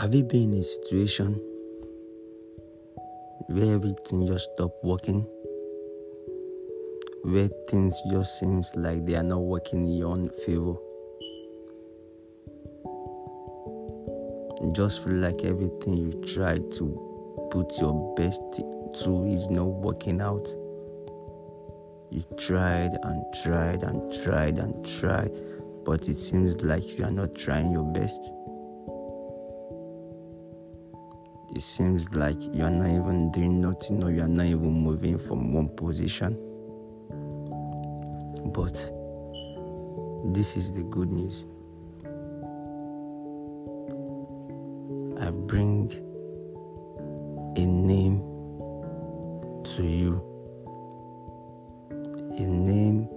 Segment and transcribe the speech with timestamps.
[0.00, 1.34] Have you been in a situation
[3.48, 5.26] where everything just stop working?
[7.24, 10.72] Where things just seems like they are not working in your own favor?
[14.72, 20.48] Just feel like everything you try to put your best to is not working out.
[22.10, 25.32] You tried and tried and tried and tried,
[25.84, 28.32] but it seems like you are not trying your best.
[31.54, 35.18] It seems like you are not even doing nothing or you are not even moving
[35.18, 36.34] from one position.
[38.52, 38.74] But
[40.32, 41.44] this is the good news.
[45.20, 45.90] I bring
[47.56, 48.20] a name
[49.64, 50.22] to you,
[52.38, 53.08] a name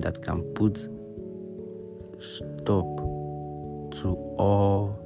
[0.00, 0.76] that can put
[2.20, 2.96] stop
[3.90, 4.98] to all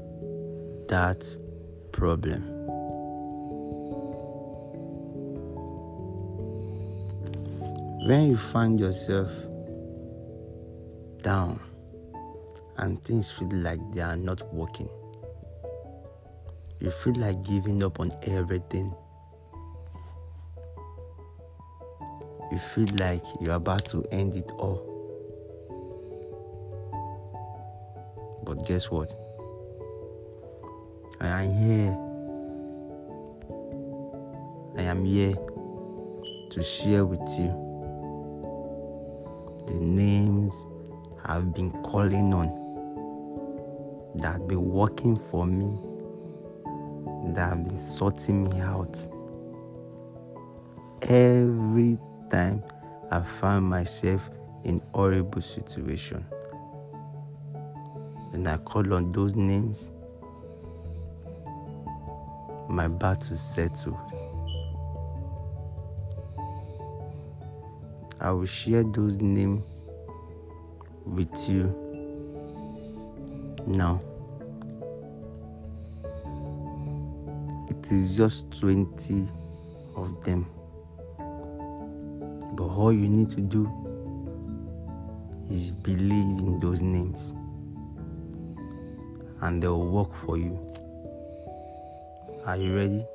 [0.88, 1.24] that
[1.92, 2.42] problem.
[8.06, 9.30] When you find yourself
[11.22, 11.60] down
[12.78, 14.88] and things feel like they are not working,
[16.80, 18.92] you feel like giving up on everything.
[22.50, 24.88] You feel like you're about to end it all.
[28.44, 29.14] But guess what?
[31.20, 31.98] I am here.
[34.76, 35.34] I am here
[36.50, 37.50] to share with you
[39.66, 40.66] the names
[41.24, 42.60] I've been calling on
[44.16, 45.78] that have been working for me,
[47.34, 48.96] that have been sorting me out.
[51.02, 51.98] Every
[52.30, 52.62] time
[53.10, 54.30] I find myself
[54.64, 56.24] in horrible situation,
[58.32, 59.92] and I call on those names,
[62.72, 63.98] my battle settled.
[68.18, 69.62] I will share those names
[71.04, 71.64] with you
[73.66, 74.00] now.
[77.68, 79.28] It is just 20
[79.94, 80.46] of them.
[82.54, 83.70] But all you need to do
[85.50, 87.34] is believe in those names,
[89.42, 90.71] and they will work for you.
[92.44, 93.06] Are you ready?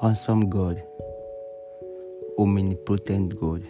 [0.00, 0.80] Awesome God,
[2.38, 3.64] omnipotent God,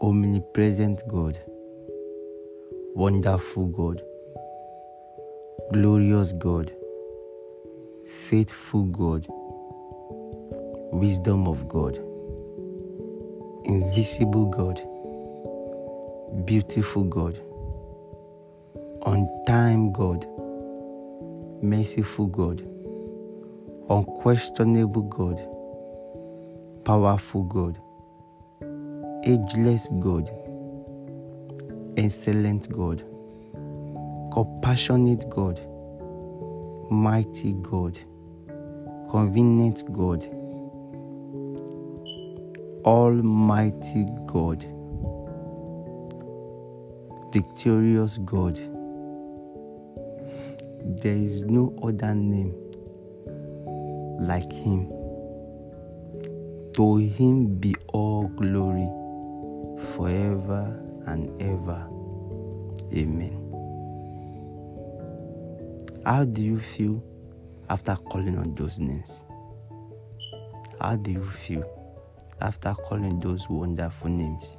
[0.00, 1.38] omnipresent God,
[2.94, 4.00] wonderful God,
[5.74, 6.72] glorious God,
[8.30, 9.26] faithful God,
[10.90, 11.96] wisdom of God,
[13.66, 14.80] invisible God
[16.30, 17.36] beautiful God,
[19.02, 20.24] on time God,
[21.60, 22.60] merciful God,
[23.90, 25.38] unquestionable God,
[26.84, 27.80] powerful God,
[29.24, 30.30] ageless God,
[31.96, 33.02] excellent God,
[34.32, 35.60] compassionate God,
[36.90, 37.98] mighty God,
[39.10, 40.24] convenient God,
[42.84, 44.64] almighty God
[47.32, 48.56] victorious God.
[51.02, 52.54] There is no other name
[54.20, 54.88] like Him.
[56.74, 58.88] To Him be all glory
[59.94, 61.86] forever and ever.
[62.92, 63.36] Amen.
[66.04, 67.02] How do you feel
[67.68, 69.22] after calling on those names?
[70.80, 71.64] How do you feel
[72.40, 74.56] after calling those wonderful names?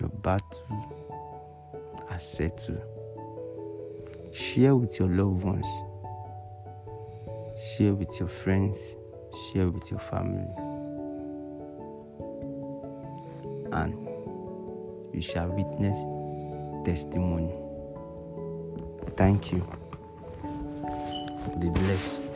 [0.00, 0.62] Your battle
[2.10, 2.82] are settled.
[4.32, 5.66] Share with your loved ones,
[7.58, 8.78] share with your friends,
[9.52, 10.48] share with your family,
[13.72, 14.08] and
[15.14, 15.98] you shall witness
[16.84, 17.52] testimony.
[19.16, 19.66] Thank you.
[21.58, 22.27] Be blessed.